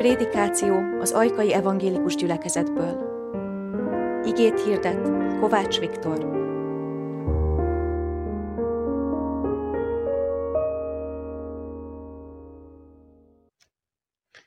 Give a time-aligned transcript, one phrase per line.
[0.00, 2.96] Prédikáció az Ajkai Evangélikus Gyülekezetből.
[4.24, 5.02] Igét hirdet
[5.40, 6.18] Kovács Viktor.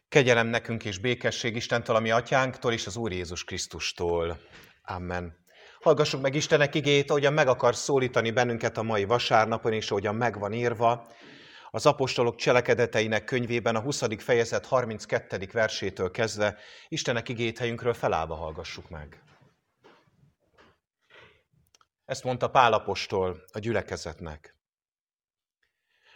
[0.09, 4.38] Kegyelem nekünk és békesség Istentől, ami atyánktól és az Úr Jézus Krisztustól.
[4.83, 5.35] Amen.
[5.81, 10.39] Hallgassuk meg Istenek igét, ahogyan meg akar szólítani bennünket a mai vasárnapon, és ahogyan meg
[10.39, 11.07] van írva
[11.76, 14.04] az apostolok cselekedeteinek könyvében a 20.
[14.18, 15.50] fejezet 32.
[15.52, 19.23] versétől kezdve Istenek igét helyünkről felállva hallgassuk meg.
[22.05, 24.58] Ezt mondta Pál apostol a gyülekezetnek.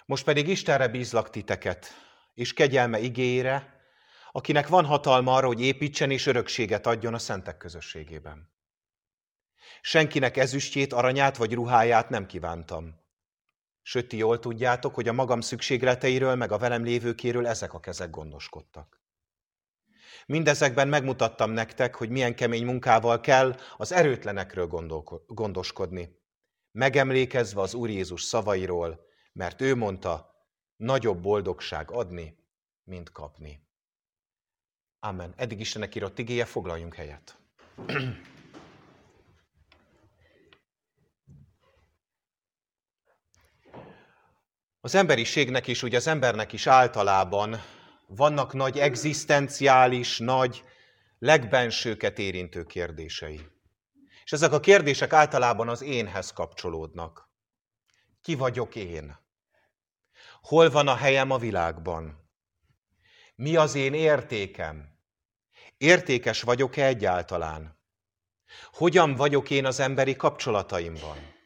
[0.05, 1.87] Most pedig Istenre bízlak titeket,
[2.33, 3.81] és kegyelme igére,
[4.31, 8.53] akinek van hatalma arra, hogy építsen és örökséget adjon a szentek közösségében.
[9.81, 13.05] Senkinek ezüstjét, aranyát vagy ruháját nem kívántam.
[13.89, 18.09] Sőt, ti jól tudjátok, hogy a magam szükségleteiről, meg a velem lévőkéről ezek a kezek
[18.09, 19.01] gondoskodtak.
[20.25, 24.67] Mindezekben megmutattam nektek, hogy milyen kemény munkával kell az erőtlenekről
[25.27, 26.19] gondoskodni.
[26.71, 30.35] Megemlékezve az Úr Jézus szavairól, mert ő mondta,
[30.75, 32.37] nagyobb boldogság adni,
[32.83, 33.67] mint kapni.
[34.99, 35.33] Amen.
[35.37, 37.37] Eddig Istenek írott igéje, foglaljunk helyet.
[44.87, 47.61] Az emberiségnek is, ugye az embernek is általában
[48.05, 50.63] vannak nagy egzisztenciális, nagy,
[51.19, 53.41] legbensőket érintő kérdései.
[54.23, 57.29] És ezek a kérdések általában az énhez kapcsolódnak.
[58.21, 59.17] Ki vagyok én?
[60.41, 62.29] Hol van a helyem a világban?
[63.35, 64.99] Mi az én értékem?
[65.77, 67.79] Értékes vagyok-e egyáltalán?
[68.71, 71.36] Hogyan vagyok én az emberi kapcsolataimban?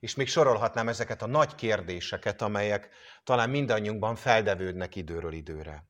[0.00, 2.88] És még sorolhatnám ezeket a nagy kérdéseket, amelyek
[3.24, 5.84] talán mindannyiunkban feldevődnek időről időre.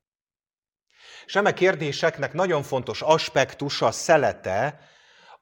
[1.26, 4.80] És kérdéseknek nagyon fontos aspektusa, szelete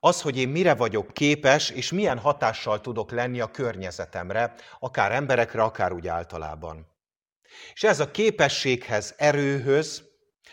[0.01, 5.63] az, hogy én mire vagyok képes, és milyen hatással tudok lenni a környezetemre, akár emberekre,
[5.63, 6.87] akár úgy általában.
[7.75, 10.03] És ez a képességhez, erőhöz,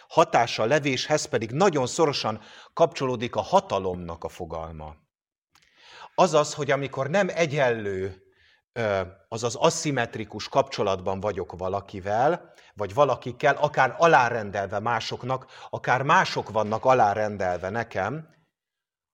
[0.07, 2.41] hatással levéshez pedig nagyon szorosan
[2.73, 5.02] kapcsolódik a hatalomnak a fogalma.
[6.15, 8.23] Azaz, hogy amikor nem egyenlő,
[9.27, 18.29] azaz aszimmetrikus kapcsolatban vagyok valakivel, vagy valakikkel, akár alárendelve másoknak, akár mások vannak alárendelve nekem,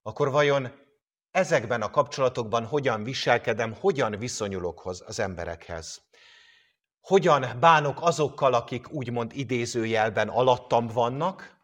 [0.02, 0.72] akkor vajon
[1.32, 6.02] ezekben a kapcsolatokban hogyan viselkedem, hogyan viszonyulok az emberekhez?
[7.02, 11.59] Hogyan bánok azokkal, akik úgymond idézőjelben alattam vannak,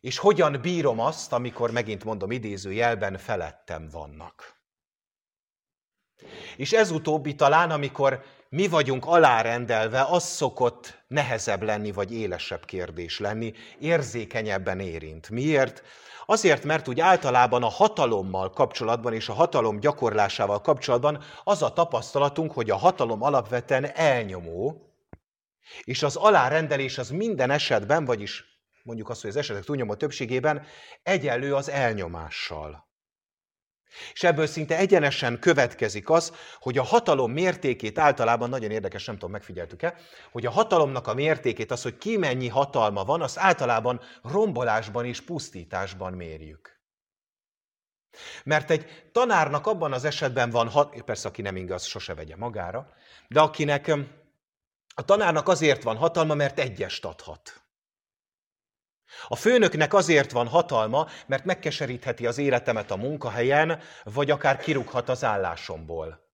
[0.00, 4.56] és hogyan bírom azt, amikor megint mondom idéző jelben felettem vannak.
[6.56, 13.18] És ez utóbbi talán, amikor mi vagyunk alárendelve, az szokott nehezebb lenni, vagy élesebb kérdés
[13.18, 15.30] lenni, érzékenyebben érint.
[15.30, 15.82] Miért?
[16.26, 22.52] Azért, mert úgy általában a hatalommal kapcsolatban és a hatalom gyakorlásával kapcsolatban az a tapasztalatunk,
[22.52, 24.82] hogy a hatalom alapvetően elnyomó,
[25.84, 28.47] és az alárendelés az minden esetben, vagyis
[28.88, 30.66] mondjuk azt, hogy az esetek túlnyomó többségében
[31.02, 32.86] egyenlő az elnyomással.
[34.12, 39.30] És ebből szinte egyenesen következik az, hogy a hatalom mértékét általában, nagyon érdekes, nem tudom,
[39.30, 39.94] megfigyeltük-e,
[40.30, 45.20] hogy a hatalomnak a mértékét, az, hogy ki mennyi hatalma van, azt általában rombolásban és
[45.20, 46.80] pusztításban mérjük.
[48.44, 52.92] Mert egy tanárnak abban az esetben van, hat, persze aki nem igaz, sose vegye magára,
[53.28, 53.92] de akinek
[54.94, 57.67] a tanárnak azért van hatalma, mert egyest adhat.
[59.28, 65.24] A főnöknek azért van hatalma, mert megkeserítheti az életemet a munkahelyen, vagy akár kirúghat az
[65.24, 66.26] állásomból.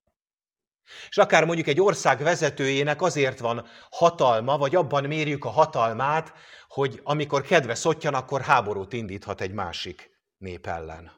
[1.08, 6.32] És akár mondjuk egy ország vezetőjének azért van hatalma, vagy abban mérjük a hatalmát,
[6.68, 11.12] hogy amikor kedve szottyan, akkor háborút indíthat egy másik nép ellen.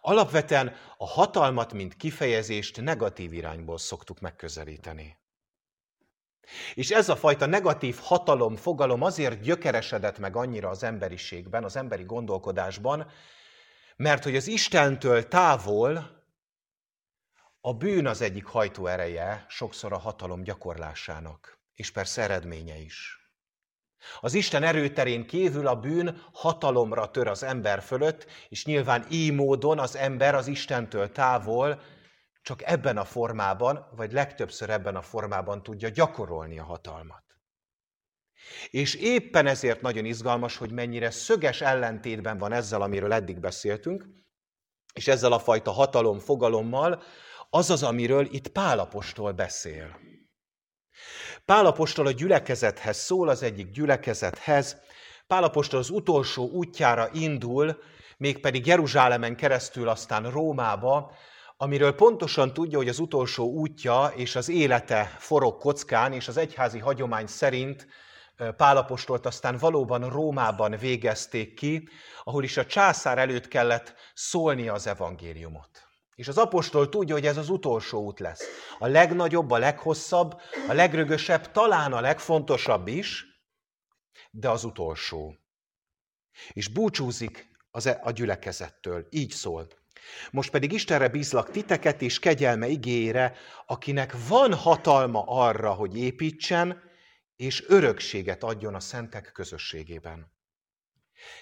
[0.00, 5.21] Alapvetően a hatalmat, mint kifejezést negatív irányból szoktuk megközelíteni.
[6.74, 12.04] És ez a fajta negatív hatalom, fogalom azért gyökeresedett meg annyira az emberiségben, az emberi
[12.04, 13.10] gondolkodásban,
[13.96, 16.20] mert hogy az Istentől távol
[17.60, 23.22] a bűn az egyik hajtóereje sokszor a hatalom gyakorlásának, és persze eredménye is.
[24.20, 29.78] Az Isten erőterén kívül a bűn hatalomra tör az ember fölött, és nyilván így módon
[29.78, 31.80] az ember az Istentől távol
[32.42, 37.24] csak ebben a formában, vagy legtöbbször ebben a formában tudja gyakorolni a hatalmat.
[38.70, 44.06] És éppen ezért nagyon izgalmas, hogy mennyire szöges ellentétben van ezzel, amiről eddig beszéltünk,
[44.92, 47.02] és ezzel a fajta hatalom fogalommal,
[47.50, 49.98] az az, amiről itt Pálapostól beszél.
[51.44, 54.76] Pálapostól a gyülekezethez szól, az egyik gyülekezethez.
[55.26, 57.78] Pálapostól az utolsó útjára indul,
[58.16, 61.12] mégpedig Jeruzsálemen keresztül aztán Rómába,
[61.62, 66.78] amiről pontosan tudja, hogy az utolsó útja és az élete forog kockán, és az egyházi
[66.78, 67.86] hagyomány szerint
[68.56, 71.88] Pálapostolt aztán valóban Rómában végezték ki,
[72.24, 75.82] ahol is a császár előtt kellett szólnia az evangéliumot.
[76.14, 78.42] És az apostol tudja, hogy ez az utolsó út lesz.
[78.78, 83.24] A legnagyobb, a leghosszabb, a legrögösebb, talán a legfontosabb is,
[84.30, 85.36] de az utolsó.
[86.52, 89.06] És búcsúzik az e- a gyülekezettől.
[89.10, 89.80] Így szól.
[90.30, 93.34] Most pedig Istenre bízlak titeket és kegyelme igére,
[93.66, 96.82] akinek van hatalma arra, hogy építsen,
[97.36, 100.32] és örökséget adjon a szentek közösségében.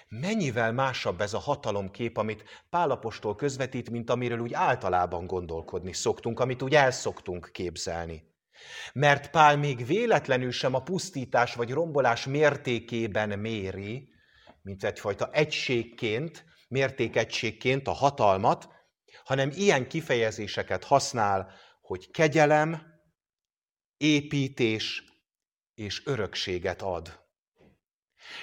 [0.07, 6.61] Mennyivel másabb ez a hatalomkép, amit Pálapostól közvetít, mint amiről úgy általában gondolkodni szoktunk, amit
[6.61, 8.23] úgy elszoktunk képzelni.
[8.93, 14.09] Mert Pál még véletlenül sem a pusztítás vagy rombolás mértékében méri,
[14.61, 18.69] mint egyfajta egységként, mértékegységként a hatalmat,
[19.23, 21.51] hanem ilyen kifejezéseket használ,
[21.81, 22.81] hogy kegyelem,
[23.97, 25.03] építés
[25.73, 27.19] és örökséget ad.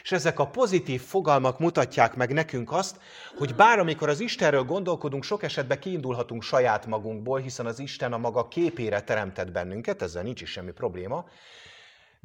[0.03, 3.01] És ezek a pozitív fogalmak mutatják meg nekünk azt,
[3.37, 8.19] hogy bár amikor az Istenről gondolkodunk, sok esetben kiindulhatunk saját magunkból, hiszen az Isten a
[8.19, 11.29] maga képére teremtett bennünket, ezzel nincs is semmi probléma,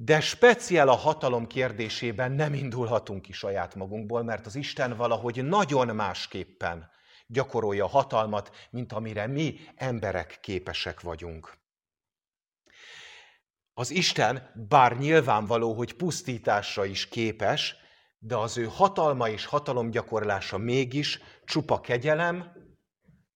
[0.06, 5.96] de speciál a hatalom kérdésében nem indulhatunk ki saját magunkból, mert az Isten valahogy nagyon
[5.96, 6.90] másképpen
[7.28, 11.58] gyakorolja a hatalmat, mint amire mi emberek képesek vagyunk.
[13.74, 17.76] Az Isten, bár nyilvánvaló, hogy pusztításra is képes,
[18.18, 22.52] de az ő hatalma és hatalomgyakorlása mégis csupa kegyelem,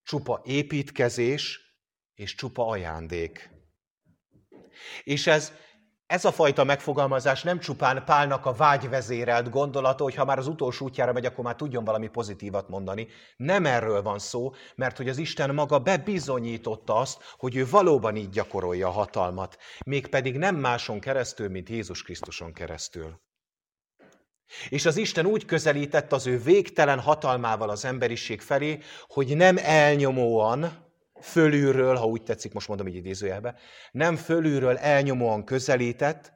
[0.02, 1.60] csupa építkezés
[2.14, 3.50] és csupa ajándék.
[5.04, 5.52] És ez
[6.08, 10.84] ez a fajta megfogalmazás nem csupán Pálnak a vágyvezérelt gondolata, hogy ha már az utolsó
[10.84, 13.08] útjára megy, akkor már tudjon valami pozitívat mondani.
[13.36, 18.30] Nem erről van szó, mert hogy az Isten maga bebizonyította azt, hogy ő valóban így
[18.30, 23.20] gyakorolja a hatalmat, mégpedig nem máson keresztül, mint Jézus Krisztuson keresztül.
[24.68, 28.78] És az Isten úgy közelített az ő végtelen hatalmával az emberiség felé,
[29.08, 30.87] hogy nem elnyomóan,
[31.20, 33.58] fölülről, ha úgy tetszik, most mondom így idézőjelbe,
[33.90, 36.32] nem fölülről elnyomóan közelített,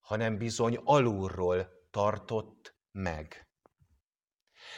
[0.00, 3.48] hanem bizony alulról tartott meg.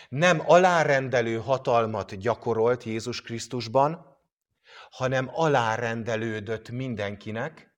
[0.09, 4.17] Nem alárendelő hatalmat gyakorolt Jézus Krisztusban,
[4.91, 7.75] hanem alárendelődött mindenkinek,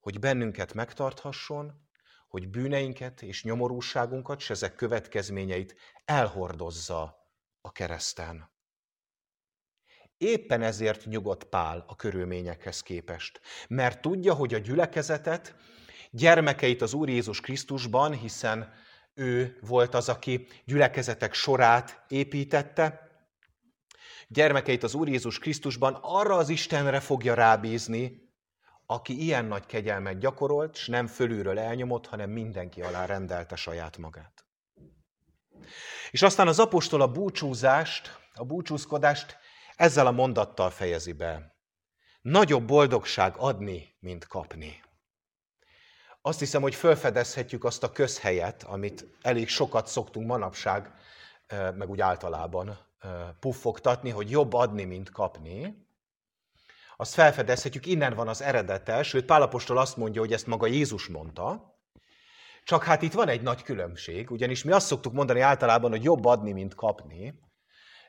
[0.00, 1.82] hogy bennünket megtarthasson,
[2.28, 7.16] hogy bűneinket és nyomorúságunkat, és ezek következményeit elhordozza
[7.60, 8.53] a kereszten.
[10.24, 13.40] Éppen ezért nyugodt Pál a körülményekhez képest.
[13.68, 15.54] Mert tudja, hogy a gyülekezetet,
[16.10, 18.72] gyermekeit az Úr Jézus Krisztusban, hiszen
[19.14, 23.10] ő volt az, aki gyülekezetek sorát építette,
[24.28, 28.32] gyermekeit az Úr Jézus Krisztusban arra az Istenre fogja rábízni,
[28.86, 34.44] aki ilyen nagy kegyelmet gyakorolt, és nem fölülről elnyomott, hanem mindenki alá rendelte saját magát.
[36.10, 39.42] És aztán az apostol a búcsúzást, a búcsúzkodást
[39.76, 41.56] ezzel a mondattal fejezi be.
[42.22, 44.82] Nagyobb boldogság adni, mint kapni.
[46.22, 50.92] Azt hiszem, hogy felfedezhetjük azt a közhelyet, amit elég sokat szoktunk manapság,
[51.48, 52.78] meg úgy általában
[53.40, 55.86] puffogtatni, hogy jobb adni, mint kapni.
[56.96, 61.78] Azt felfedezhetjük, innen van az eredete, sőt Pálapostól azt mondja, hogy ezt maga Jézus mondta,
[62.64, 66.24] csak hát itt van egy nagy különbség, ugyanis mi azt szoktuk mondani általában, hogy jobb
[66.24, 67.40] adni, mint kapni,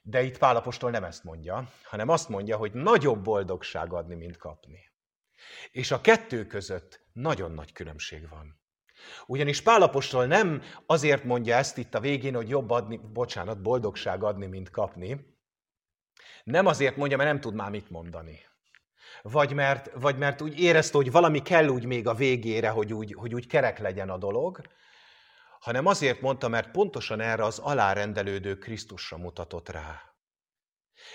[0.07, 4.91] de itt Pálapostól nem ezt mondja, hanem azt mondja, hogy nagyobb boldogság adni, mint kapni.
[5.71, 8.59] És a kettő között nagyon nagy különbség van.
[9.25, 14.45] Ugyanis Pálapostól nem azért mondja ezt itt a végén, hogy jobb adni, bocsánat, boldogság adni,
[14.45, 15.37] mint kapni.
[16.43, 18.39] Nem azért mondja, mert nem tud már mit mondani.
[19.21, 23.13] Vagy mert, vagy mert úgy érezte, hogy valami kell úgy még a végére, hogy úgy,
[23.13, 24.61] hogy úgy kerek legyen a dolog,
[25.59, 30.01] hanem azért mondta, mert pontosan erre az alárendelődő Krisztusra mutatott rá.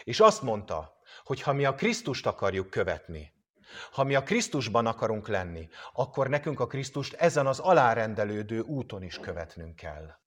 [0.04, 3.32] És azt mondta, hogy ha mi a Krisztust akarjuk követni,
[3.92, 9.18] ha mi a Krisztusban akarunk lenni, akkor nekünk a Krisztust ezen az alárendelődő úton is
[9.18, 10.18] követnünk kell.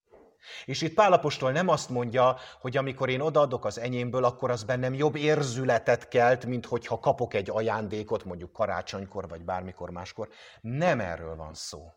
[0.66, 4.94] És itt Pálapostól nem azt mondja, hogy amikor én odaadok az enyémből, akkor az bennem
[4.94, 10.30] jobb érzületet kelt, mint hogyha kapok egy ajándékot, mondjuk karácsonykor, vagy bármikor máskor.
[10.62, 11.94] Nem erről van szó.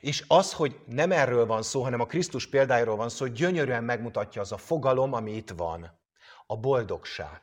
[0.00, 4.40] És az, hogy nem erről van szó, hanem a Krisztus példájáról van szó, gyönyörűen megmutatja
[4.40, 5.98] az a fogalom, ami itt van.
[6.46, 7.40] A boldogság.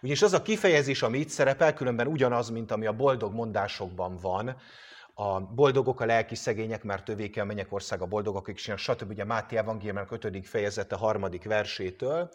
[0.00, 4.56] Ugyanis az a kifejezés, ami itt szerepel, különben ugyanaz, mint ami a boldog mondásokban van,
[5.20, 9.10] a boldogok a lelki szegények, mert tövéke a mennyek ország a boldogok, sinnek, stb.
[9.10, 10.46] Ugye Máté Evangéliumának 5.
[10.46, 12.30] fejezete harmadik versétől.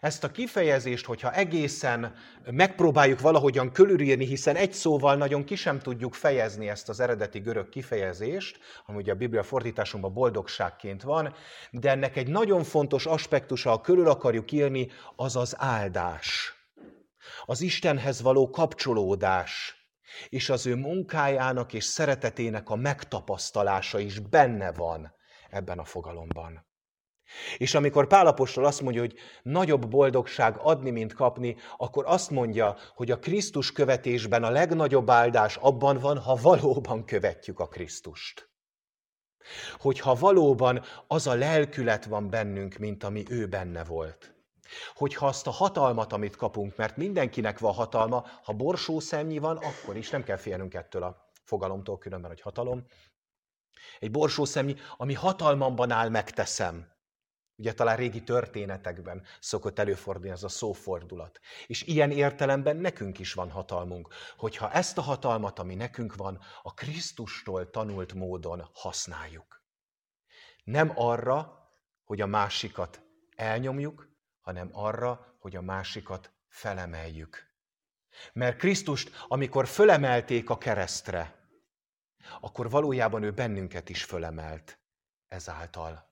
[0.00, 2.14] Ezt a kifejezést, hogyha egészen
[2.50, 7.68] megpróbáljuk valahogyan körülírni, hiszen egy szóval nagyon ki sem tudjuk fejezni ezt az eredeti görög
[7.68, 11.34] kifejezést, ami ugye a Biblia fordításunkban boldogságként van,
[11.70, 16.54] de ennek egy nagyon fontos aspektusa, ha körül akarjuk írni, az az áldás.
[17.44, 19.76] Az Istenhez való kapcsolódás,
[20.28, 25.14] és az ő munkájának és szeretetének a megtapasztalása is benne van
[25.50, 26.66] ebben a fogalomban.
[27.56, 33.10] És amikor Pálapostól azt mondja, hogy nagyobb boldogság adni, mint kapni, akkor azt mondja, hogy
[33.10, 38.50] a Krisztus követésben a legnagyobb áldás abban van, ha valóban követjük a Krisztust.
[39.78, 44.35] Hogyha valóban az a lelkület van bennünk, mint ami ő benne volt.
[44.94, 49.96] Hogyha azt a hatalmat, amit kapunk, mert mindenkinek van hatalma, ha borsó szemnyi van, akkor
[49.96, 52.86] is nem kell félnünk ettől a fogalomtól, különben, hogy hatalom.
[53.98, 56.94] Egy borsó szemnyi, ami hatalmamban áll, megteszem.
[57.58, 61.40] Ugye talán régi történetekben szokott előfordulni ez a szófordulat.
[61.66, 66.74] És ilyen értelemben nekünk is van hatalmunk, hogyha ezt a hatalmat, ami nekünk van, a
[66.74, 69.62] Krisztustól tanult módon használjuk.
[70.64, 71.68] Nem arra,
[72.04, 73.02] hogy a másikat
[73.36, 74.08] elnyomjuk,
[74.46, 77.54] hanem arra, hogy a másikat felemeljük.
[78.32, 81.48] Mert Krisztust, amikor fölemelték a keresztre,
[82.40, 84.78] akkor valójában ő bennünket is fölemelt
[85.28, 86.10] ezáltal.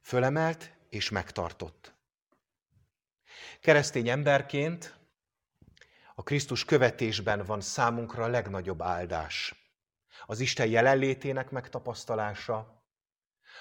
[0.00, 1.94] Fölemelt és megtartott.
[3.60, 4.98] Keresztény emberként
[6.14, 9.54] a Krisztus követésben van számunkra a legnagyobb áldás.
[10.26, 12.75] Az Isten jelenlétének megtapasztalása,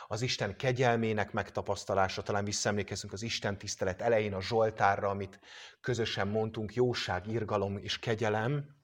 [0.08, 5.40] az Isten kegyelmének megtapasztalása, talán visszaemlékezünk az Isten tisztelet elején a Zsoltárra, amit
[5.82, 8.76] közösen mondtunk, jóság, irgalom és kegyelem,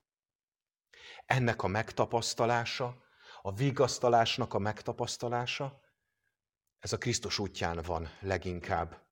[1.26, 3.04] ennek a megtapasztalása,
[3.42, 5.82] a vigasztalásnak a megtapasztalása,
[6.80, 9.10] ez a Krisztus útján van leginkább.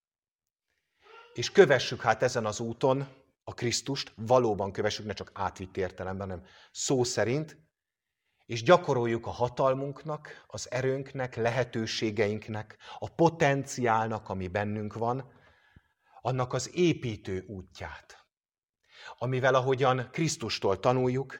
[1.34, 3.08] És kövessük hát ezen az úton
[3.44, 7.58] a Krisztust, valóban kövessük, ne csak átvitt értelemben, hanem szó szerint,
[8.50, 15.32] és gyakoroljuk a hatalmunknak, az erőnknek, lehetőségeinknek, a potenciálnak, ami bennünk van,
[16.22, 18.25] annak az építő útját,
[19.18, 21.39] amivel ahogyan Krisztustól tanuljuk,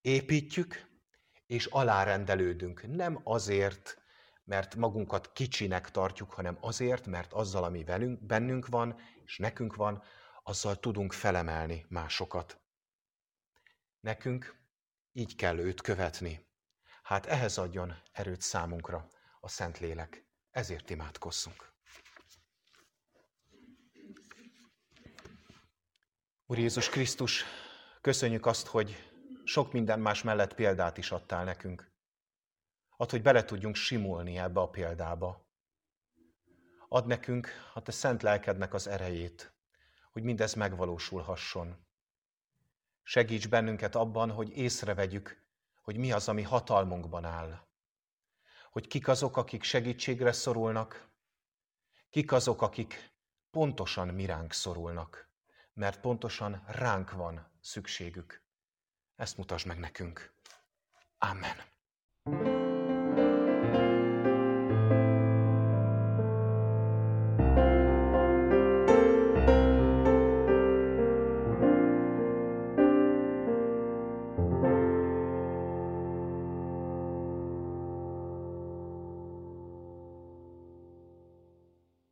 [0.00, 0.90] építjük
[1.46, 2.86] és alárendelődünk.
[2.86, 3.98] Nem azért,
[4.44, 10.02] mert magunkat kicsinek tartjuk, hanem azért, mert azzal, ami velünk, bennünk van, és nekünk van,
[10.42, 12.60] azzal tudunk felemelni másokat.
[14.00, 14.58] Nekünk
[15.12, 16.46] így kell őt követni.
[17.02, 19.10] Hát ehhez adjon erőt számunkra
[19.40, 20.26] a Szentlélek.
[20.50, 21.72] Ezért imádkozzunk.
[26.46, 27.44] Úr Jézus Krisztus,
[28.00, 29.10] köszönjük azt, hogy
[29.44, 31.92] sok minden más mellett példát is adtál nekünk.
[32.96, 35.46] Add, hogy bele tudjunk simulni ebbe a példába.
[36.88, 39.52] Ad nekünk a te szent lelkednek az erejét,
[40.12, 41.87] hogy mindez megvalósulhasson.
[43.08, 45.42] Segíts bennünket abban, hogy észrevegyük,
[45.82, 47.66] hogy mi az, ami hatalmunkban áll.
[48.70, 51.08] Hogy kik azok, akik segítségre szorulnak,
[52.10, 53.12] kik azok, akik
[53.50, 55.30] pontosan miránk szorulnak,
[55.72, 58.42] mert pontosan ránk van szükségük.
[59.16, 60.32] Ezt mutasd meg nekünk.
[61.18, 62.57] Amen.